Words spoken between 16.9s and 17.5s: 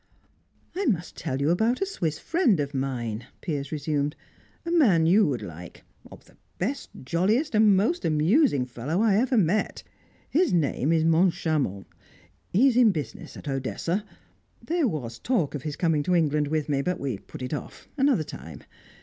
we put